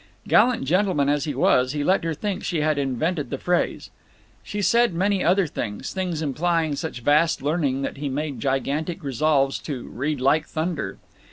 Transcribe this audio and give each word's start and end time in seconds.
Gallant 0.27 0.63
gentleman 0.65 1.09
as 1.09 1.25
he 1.25 1.35
was, 1.35 1.73
he 1.73 1.83
let 1.83 2.03
her 2.03 2.15
think 2.15 2.43
she 2.43 2.61
had 2.61 2.79
invented 2.79 3.29
the 3.29 3.37
phrase. 3.37 3.91
She 4.43 4.59
said 4.63 4.95
many 4.95 5.23
other 5.23 5.45
things; 5.45 5.93
things 5.93 6.23
implying 6.23 6.75
such 6.75 7.01
vast 7.01 7.43
learning 7.43 7.83
that 7.83 7.97
he 7.97 8.09
made 8.09 8.39
gigantic 8.39 9.03
resolves 9.03 9.59
to 9.59 9.83
"read 9.89 10.19
like 10.19 10.47
thunder." 10.47 10.97